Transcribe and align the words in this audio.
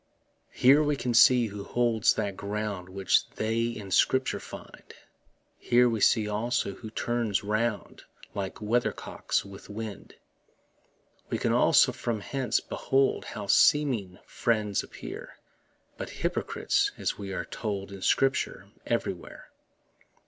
Here 0.55 0.81
we 0.81 0.95
can 0.95 1.13
see 1.13 1.45
who 1.45 1.63
holds 1.63 2.15
that 2.15 2.35
ground 2.35 2.89
Which 2.89 3.29
they 3.35 3.65
in 3.65 3.91
Scripture 3.91 4.39
find: 4.39 4.95
Here 5.59 5.87
we 5.87 6.01
see 6.01 6.27
also 6.27 6.73
who 6.73 6.89
turns 6.89 7.43
round 7.43 8.05
Like 8.33 8.59
weathercocks 8.59 9.45
with 9.45 9.69
wind. 9.69 10.15
We 11.29 11.37
can 11.37 11.53
also 11.53 11.91
from 11.91 12.21
hence 12.21 12.59
behold 12.59 13.25
How 13.25 13.45
seeming 13.45 14.17
friends 14.25 14.81
appear 14.81 15.37
But 15.97 16.09
hypocrites, 16.09 16.91
as 16.97 17.19
we 17.19 17.31
are 17.31 17.45
told 17.45 17.91
In 17.91 18.01
Scripture 18.01 18.69
everywhere. 18.87 19.51